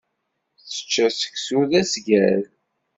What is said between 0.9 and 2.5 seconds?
seksu d asgal.